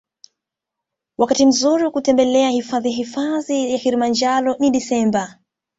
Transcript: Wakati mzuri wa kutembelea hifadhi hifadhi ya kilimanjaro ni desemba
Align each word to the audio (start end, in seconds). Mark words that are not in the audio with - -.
Wakati 1.17 1.45
mzuri 1.45 1.83
wa 1.83 1.91
kutembelea 1.91 2.49
hifadhi 2.49 2.91
hifadhi 2.91 3.71
ya 3.71 3.79
kilimanjaro 3.79 4.55
ni 4.59 4.71
desemba 4.71 5.39